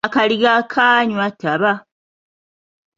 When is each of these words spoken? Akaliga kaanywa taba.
Akaliga 0.07 0.51
kaanywa 0.73 1.27
taba. 1.39 1.73